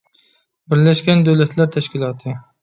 [0.73, 2.35] بىرلەشكەن دۆلەتلەر تەشكىلاتى